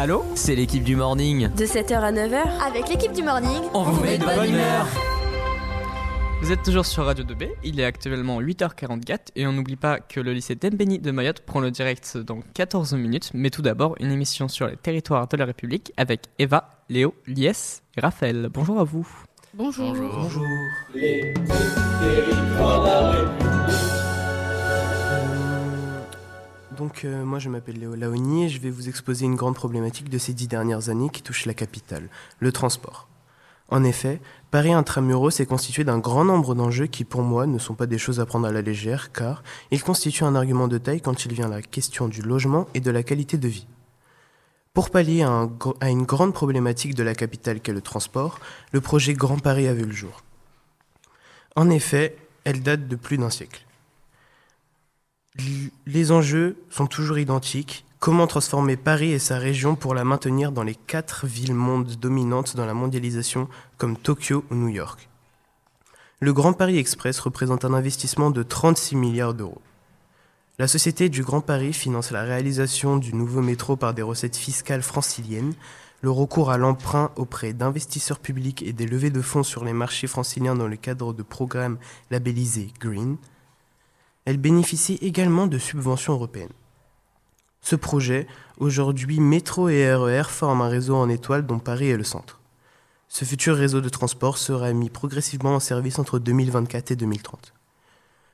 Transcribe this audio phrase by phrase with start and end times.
[0.00, 1.52] Allô C'est l'équipe du morning.
[1.56, 4.86] De 7h à 9h Avec l'équipe du morning, On, vous met de bonne humeur.
[6.40, 10.20] Vous êtes toujours sur Radio 2B, il est actuellement 8h44 et on n'oublie pas que
[10.20, 14.12] le lycée d'Embeni de Mayotte prend le direct dans 14 minutes, mais tout d'abord une
[14.12, 18.50] émission sur les territoires de la République avec Eva, Léo, Lies et Raphaël.
[18.52, 19.08] Bonjour à vous.
[19.52, 19.96] Bonjour.
[19.96, 20.44] Bonjour.
[26.78, 30.08] Donc euh, moi je m'appelle Léo Laoni et je vais vous exposer une grande problématique
[30.08, 33.08] de ces dix dernières années qui touche la capitale, le transport.
[33.68, 34.20] En effet,
[34.52, 37.98] Paris intramuros est constitué d'un grand nombre d'enjeux qui pour moi ne sont pas des
[37.98, 39.42] choses à prendre à la légère car
[39.72, 42.80] ils constituent un argument de taille quand il vient à la question du logement et
[42.80, 43.66] de la qualité de vie.
[44.72, 48.38] Pour pallier à, une grande problématique de la capitale qu'est le transport,
[48.70, 50.22] le projet Grand Paris a vu le jour.
[51.56, 53.66] En effet, elle date de plus d'un siècle.
[55.86, 57.84] Les enjeux sont toujours identiques.
[57.98, 62.66] Comment transformer Paris et sa région pour la maintenir dans les quatre villes-mondes dominantes dans
[62.66, 65.08] la mondialisation comme Tokyo ou New York?
[66.20, 69.62] Le Grand Paris Express représente un investissement de 36 milliards d'euros.
[70.58, 74.82] La Société du Grand Paris finance la réalisation du nouveau métro par des recettes fiscales
[74.82, 75.54] franciliennes,
[76.02, 80.08] le recours à l'emprunt auprès d'investisseurs publics et des levées de fonds sur les marchés
[80.08, 81.78] franciliens dans le cadre de programmes
[82.10, 83.16] labellisés Green.
[84.28, 86.52] Elle bénéficie également de subventions européennes.
[87.62, 88.26] Ce projet,
[88.58, 92.38] aujourd'hui métro et RER, forme un réseau en étoile dont Paris est le centre.
[93.08, 97.54] Ce futur réseau de transport sera mis progressivement en service entre 2024 et 2030.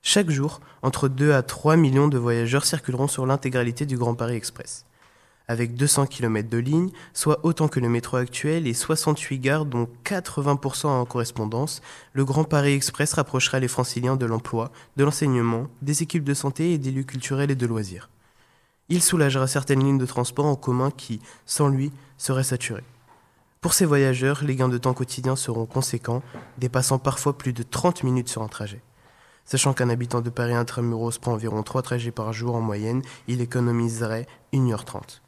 [0.00, 4.36] Chaque jour, entre 2 à 3 millions de voyageurs circuleront sur l'intégralité du Grand Paris
[4.36, 4.86] Express.
[5.48, 9.88] Avec 200 km de ligne, soit autant que le métro actuel et 68 gares dont
[10.04, 16.02] 80% en correspondance, le Grand Paris Express rapprochera les franciliens de l'emploi, de l'enseignement, des
[16.02, 18.08] équipes de santé et des lieux culturels et de loisirs.
[18.88, 22.84] Il soulagera certaines lignes de transport en commun qui, sans lui, seraient saturées.
[23.62, 26.22] Pour ces voyageurs, les gains de temps quotidiens seront conséquents,
[26.58, 28.82] dépassant parfois plus de 30 minutes sur un trajet.
[29.44, 33.40] Sachant qu'un habitant de Paris intramuros prend environ 3 trajets par jour en moyenne, il
[33.40, 35.21] économiserait 1h30.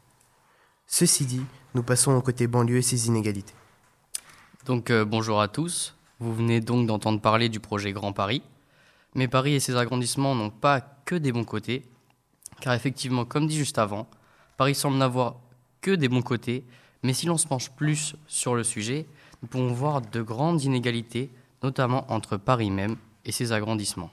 [0.87, 1.41] Ceci dit,
[1.73, 3.53] nous passons au côté banlieue et ses inégalités.
[4.65, 5.95] Donc euh, bonjour à tous.
[6.19, 8.43] Vous venez donc d'entendre parler du projet Grand Paris.
[9.15, 11.83] Mais Paris et ses agrandissements n'ont pas que des bons côtés,
[12.61, 14.07] car effectivement, comme dit juste avant,
[14.57, 15.37] Paris semble n'avoir
[15.81, 16.65] que des bons côtés,
[17.03, 19.05] mais si l'on se penche plus sur le sujet,
[19.41, 21.31] nous pouvons voir de grandes inégalités,
[21.63, 24.11] notamment entre Paris même et ses agrandissements.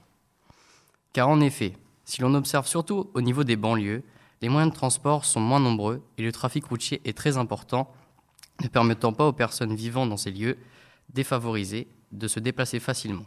[1.13, 4.03] Car en effet, si l'on observe surtout au niveau des banlieues,
[4.43, 7.91] les moyens de transport sont moins nombreux et le trafic routier est très important,
[8.61, 10.59] ne permettant pas aux personnes vivant dans ces lieux
[11.15, 13.25] défavorisés de se déplacer facilement,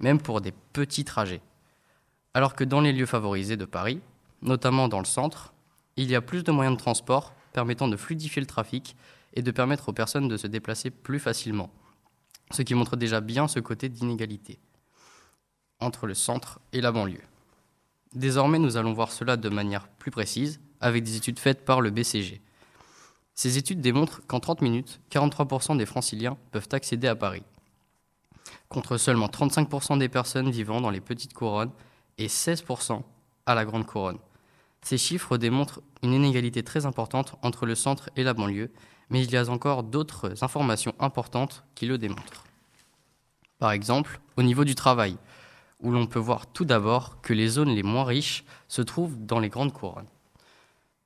[0.00, 1.40] même pour des petits trajets.
[2.34, 4.00] Alors que dans les lieux favorisés de Paris,
[4.42, 5.54] notamment dans le centre,
[5.96, 8.96] il y a plus de moyens de transport permettant de fluidifier le trafic
[9.34, 11.70] et de permettre aux personnes de se déplacer plus facilement,
[12.50, 14.58] ce qui montre déjà bien ce côté d'inégalité
[15.80, 17.22] entre le centre et la banlieue.
[18.14, 21.90] Désormais, nous allons voir cela de manière plus précise avec des études faites par le
[21.90, 22.40] BCG.
[23.34, 27.44] Ces études démontrent qu'en 30 minutes, 43% des franciliens peuvent accéder à Paris,
[28.68, 31.70] contre seulement 35% des personnes vivant dans les petites couronnes
[32.16, 33.02] et 16%
[33.46, 34.18] à la grande couronne.
[34.82, 38.72] Ces chiffres démontrent une inégalité très importante entre le centre et la banlieue,
[39.10, 42.44] mais il y a encore d'autres informations importantes qui le démontrent.
[43.58, 45.16] Par exemple, au niveau du travail,
[45.80, 49.38] où l'on peut voir tout d'abord que les zones les moins riches se trouvent dans
[49.38, 50.08] les grandes couronnes.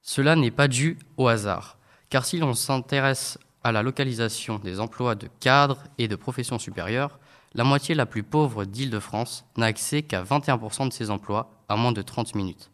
[0.01, 1.79] Cela n'est pas dû au hasard,
[2.11, 7.19] car si l'on s'intéresse à la localisation des emplois de cadres et de professions supérieures,
[7.55, 11.93] la moitié la plus pauvre d'Île-de-France n'a accès qu'à 21% de ces emplois à moins
[11.93, 12.71] de 30 minutes,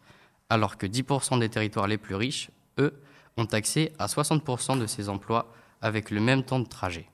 [0.48, 2.94] alors que 10% des territoires les plus riches, eux,
[3.36, 7.08] ont accès à 60% de ces emplois avec le même temps de trajet.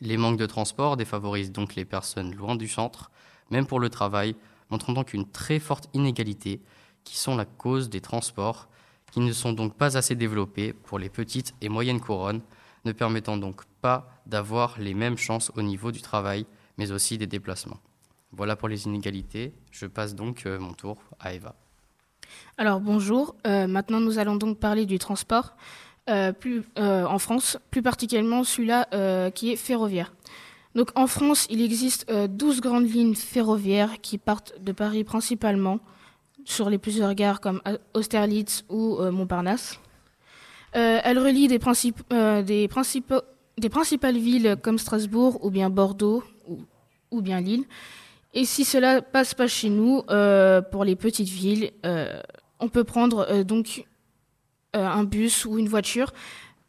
[0.00, 3.10] Les manques de transport défavorisent donc les personnes loin du centre,
[3.50, 4.34] même pour le travail,
[4.70, 6.60] montrant donc une très forte inégalité
[7.04, 8.68] qui sont la cause des transports
[9.10, 12.42] qui ne sont donc pas assez développés pour les petites et moyennes couronnes,
[12.84, 16.46] ne permettant donc pas d'avoir les mêmes chances au niveau du travail,
[16.76, 17.78] mais aussi des déplacements.
[18.32, 19.54] Voilà pour les inégalités.
[19.70, 21.54] Je passe donc euh, mon tour à Eva.
[22.58, 25.56] Alors bonjour, Euh, maintenant nous allons donc parler du transport
[26.10, 26.32] euh,
[26.76, 30.12] en France, plus particulièrement celui-là qui est ferroviaire.
[30.74, 35.80] Donc en France, il existe euh, 12 grandes lignes ferroviaires qui partent de Paris principalement
[36.48, 37.60] sur les plusieurs gares comme
[37.94, 39.78] Austerlitz ou euh, Montparnasse.
[40.76, 41.48] Euh, elles relient
[42.12, 46.24] euh, des, principales villes comme Strasbourg ou bien Bordeaux
[47.10, 47.64] ou, bien Lille.
[48.34, 50.02] Et si cela passe pas chez nous,
[50.70, 51.72] pour les petites villes,
[52.60, 53.86] on peut prendre donc
[54.74, 56.12] un bus ou une voiture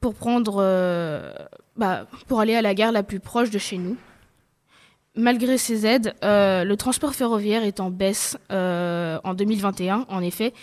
[0.01, 0.63] pour prendre,
[1.75, 3.97] bah, pour aller à la gare la plus proche de chez nous.
[5.15, 10.53] Malgré ces aides, le transport ferroviaire est en baisse en 2021, en effet.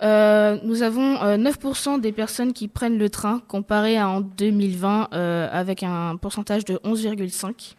[0.00, 5.08] nous avons 9% des personnes qui prennent le train comparé à en 2020
[5.52, 7.74] avec un pourcentage de 11,5%.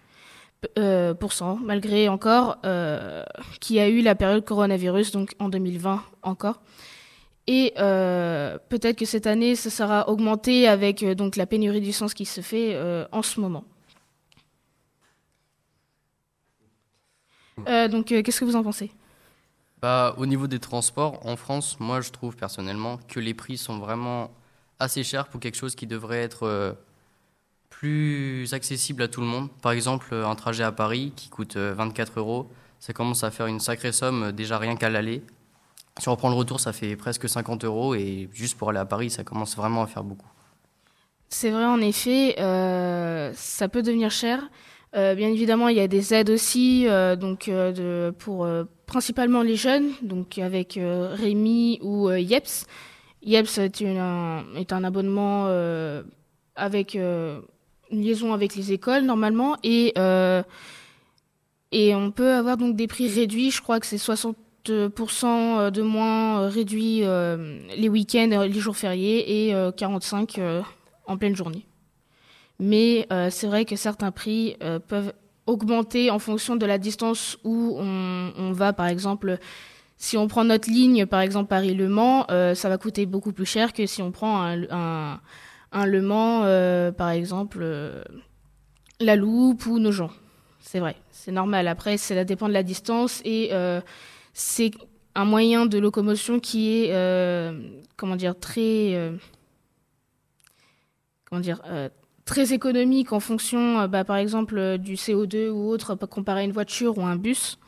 [0.78, 1.14] Euh,
[1.64, 3.24] malgré encore euh,
[3.60, 6.62] qu'il y a eu la période coronavirus, donc en 2020 encore.
[7.48, 12.14] Et euh, peut-être que cette année, ça sera augmenté avec donc la pénurie du sens
[12.14, 12.80] qui se fait
[13.12, 13.66] en ce moment.
[17.90, 18.92] donc, qu'est-ce que vous en pensez?
[19.82, 23.78] Bah, Au niveau des transports, en France, moi, je trouve personnellement que les prix sont
[23.78, 24.32] vraiment
[24.80, 26.78] assez chers pour quelque chose qui devrait être
[27.84, 29.50] plus accessible à tout le monde.
[29.62, 33.48] Par exemple, un trajet à Paris qui coûte 24 euh, euros, ça commence à faire
[33.48, 35.22] une sacrée somme, euh, déjà rien qu'à l'aller.
[36.00, 38.86] Si on reprend le retour, ça fait presque 50 euros et juste pour aller à
[38.86, 40.28] Paris, ça commence vraiment à faire beaucoup.
[41.30, 44.50] C'est vrai, en effet, euh, ça peut devenir cher.
[44.94, 46.86] bien évidemment, il y a des aides aussi,
[47.20, 48.48] donc de, pour
[48.86, 52.66] principalement les jeunes, donc avec Rémi ou Yeps.
[53.24, 55.48] Yeps est, un abonnement
[56.56, 56.98] avec
[57.94, 60.44] une liaison avec les écoles normalement et euh,
[61.72, 63.50] et on peut avoir donc des prix réduits.
[63.50, 69.72] Je crois que c'est 60% de moins réduits euh, les week-ends, les jours fériés et
[69.78, 70.62] 45 euh,
[71.06, 71.66] en pleine journée.
[72.60, 74.56] Mais c'est vrai que certains prix
[74.88, 75.14] peuvent
[75.48, 78.72] augmenter en fonction de la distance où on, va.
[78.72, 79.38] Par exemple,
[79.98, 83.74] si on prend notre ligne, par exemple Paris-Le Mans, ça va coûter beaucoup plus cher
[83.74, 84.44] que si on prend
[85.74, 88.04] un Le Mans, euh, par exemple, euh,
[89.00, 90.12] la Loupe ou Nogent.
[90.60, 91.68] C'est vrai, c'est normal.
[91.68, 93.82] Après, ça dépend de la distance et euh,
[94.34, 94.72] c'est
[95.16, 96.90] un moyen de locomotion qui est,
[97.98, 99.12] comment dire, très,
[101.26, 101.62] comment dire,
[102.26, 106.98] très économique en fonction, bah, par exemple, du CO2 ou autre, comparé à une voiture
[106.98, 107.60] ou un bus.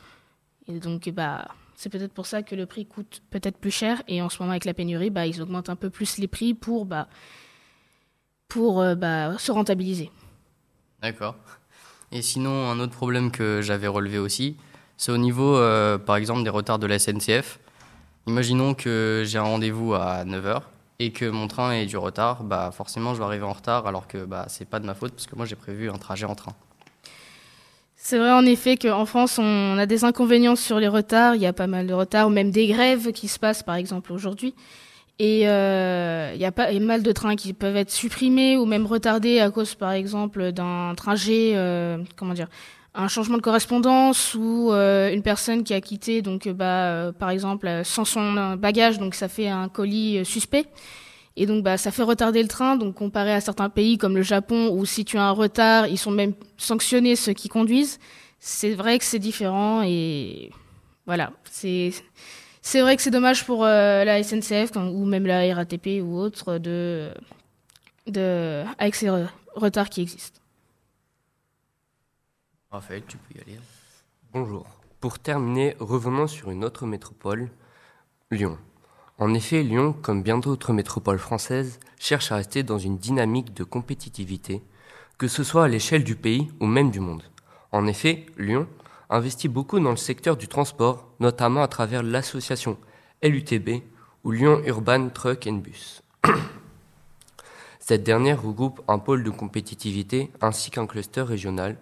[0.66, 1.46] Et donc, bah,
[1.76, 4.02] c'est peut-être pour ça que le prix coûte peut-être plus cher.
[4.08, 6.54] Et en ce moment, avec la pénurie, bah, ils augmentent un peu plus les prix
[6.54, 7.08] pour bah,
[8.48, 10.10] pour euh, bah, se rentabiliser.
[11.02, 11.36] D'accord.
[12.12, 14.56] Et sinon, un autre problème que j'avais relevé aussi,
[14.96, 17.58] c'est au niveau, euh, par exemple, des retards de la SNCF.
[18.26, 20.62] Imaginons que j'ai un rendez-vous à 9h
[20.98, 24.08] et que mon train est du retard, bah forcément je vais arriver en retard alors
[24.08, 26.34] que bah, c'est pas de ma faute parce que moi j'ai prévu un trajet en
[26.34, 26.52] train.
[27.94, 31.46] C'est vrai en effet qu'en France on a des inconvénients sur les retards, il y
[31.46, 34.54] a pas mal de retards, même des grèves qui se passent par exemple aujourd'hui.
[35.18, 38.84] Et il euh, y a pas mal de trains qui peuvent être supprimés ou même
[38.84, 42.48] retardés à cause, par exemple, d'un trajet, euh, comment dire,
[42.96, 47.82] un changement de correspondance ou euh, une personne qui a quitté, donc bah, par exemple,
[47.84, 50.66] sans son bagage, donc ça fait un colis suspect.
[51.36, 52.76] Et donc bah, ça fait retarder le train.
[52.76, 55.98] Donc comparé à certains pays comme le Japon où si tu as un retard, ils
[55.98, 57.98] sont même sanctionnés ceux qui conduisent.
[58.40, 60.50] C'est vrai que c'est différent et
[61.06, 61.92] voilà, c'est
[62.62, 66.58] c'est vrai que c'est dommage pour euh, la SNCF ou même la RATP ou autre
[66.58, 67.10] de,
[68.08, 69.08] de, avec ces
[69.54, 70.40] retards qui existent.
[72.76, 73.58] Raphaël, tu peux y aller.
[74.34, 74.66] Bonjour.
[75.00, 77.48] Pour terminer, revenons sur une autre métropole,
[78.30, 78.58] Lyon.
[79.16, 83.64] En effet, Lyon, comme bien d'autres métropoles françaises, cherche à rester dans une dynamique de
[83.64, 84.62] compétitivité,
[85.16, 87.22] que ce soit à l'échelle du pays ou même du monde.
[87.72, 88.68] En effet, Lyon
[89.08, 92.76] investit beaucoup dans le secteur du transport, notamment à travers l'association
[93.22, 93.84] LUTB
[94.22, 96.02] ou Lyon Urban Truck and Bus.
[97.80, 101.78] Cette dernière regroupe un pôle de compétitivité ainsi qu'un cluster régional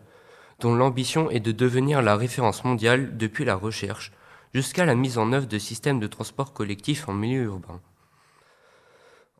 [0.61, 4.13] dont l'ambition est de devenir la référence mondiale depuis la recherche
[4.55, 7.81] jusqu'à la mise en œuvre de systèmes de transport collectif en milieu urbain.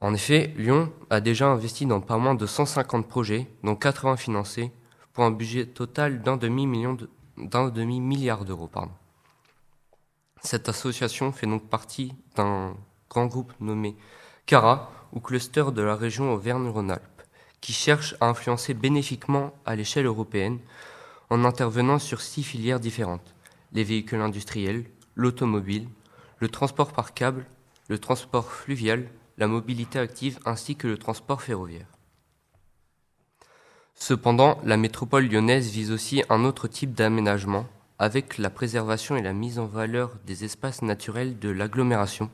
[0.01, 4.73] En effet, Lyon a déjà investi dans pas moins de 150 projets, dont 80 financés,
[5.13, 8.71] pour un budget total d'un demi-milliard d'euros.
[10.43, 12.77] Cette association fait donc partie d'un
[13.09, 13.97] grand groupe nommé
[14.47, 17.23] CARA, ou cluster de la région Auvergne-Rhône-Alpes,
[17.61, 20.59] qui cherche à influencer bénéfiquement à l'échelle européenne
[21.35, 23.35] en intervenant sur six filières différentes
[23.73, 24.85] les véhicules industriels,
[25.17, 25.89] l'automobile,
[26.39, 27.45] le transport par câble,
[27.89, 31.89] le transport fluvial, la mobilité active ainsi que le transport ferroviaire.
[33.97, 37.67] Cependant, la métropole lyonnaise vise aussi un autre type d'aménagement,
[37.99, 42.31] avec la préservation et la mise en valeur des espaces naturels de l'agglomération,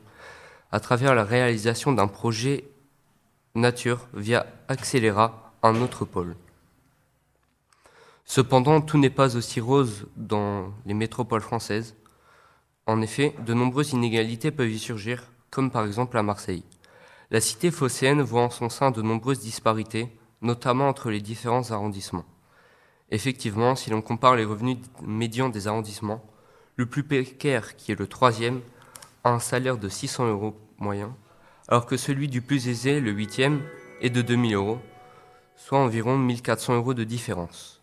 [0.71, 2.65] à travers la réalisation d'un projet
[3.55, 6.35] nature via Accéléra, un autre pôle.
[8.25, 11.95] Cependant, tout n'est pas aussi rose dans les métropoles françaises.
[12.85, 16.63] En effet, de nombreuses inégalités peuvent y surgir, comme par exemple à Marseille.
[17.29, 20.09] La cité phocéenne voit en son sein de nombreuses disparités,
[20.41, 22.25] notamment entre les différents arrondissements.
[23.09, 26.23] Effectivement, si l'on compare les revenus médians des arrondissements,
[26.77, 28.61] le plus précaire, qui est le troisième,
[29.23, 31.15] a un salaire de 600 euros moyen,
[31.67, 33.61] alors que celui du plus aisé, le huitième,
[34.01, 34.79] est de 2000 euros,
[35.55, 37.80] soit environ 1400 euros de différence.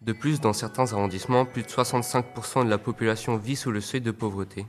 [0.00, 4.00] De plus, dans certains arrondissements, plus de 65% de la population vit sous le seuil
[4.00, 4.64] de pauvreté,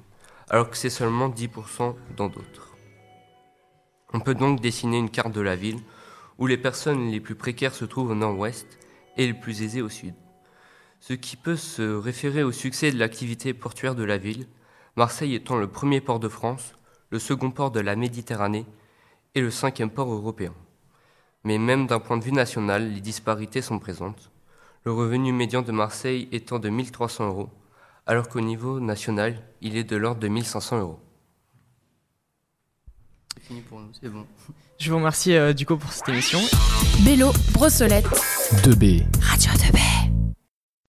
[0.49, 2.75] alors que c'est seulement 10% dans d'autres.
[4.11, 5.79] On peut donc dessiner une carte de la ville
[6.37, 8.67] où les personnes les plus précaires se trouvent au nord-ouest
[9.15, 10.13] et les plus aisées au sud.
[10.99, 14.47] Ce qui peut se référer au succès de l'activité portuaire de la ville,
[14.97, 16.73] Marseille étant le premier port de France,
[17.09, 18.65] le second port de la Méditerranée
[19.33, 20.53] et le cinquième port européen.
[21.45, 24.29] Mais même d'un point de vue national, les disparités sont présentes,
[24.83, 27.49] le revenu médian de Marseille étant de 1300 euros,
[28.05, 30.99] alors qu'au niveau national, il est de l'ordre de 1500 euros.
[33.35, 34.25] C'est fini pour nous, c'est bon.
[34.79, 36.39] Je vous remercie euh, du coup pour cette émission.
[37.05, 38.07] Bélo, Brossolette.
[38.63, 39.05] 2B,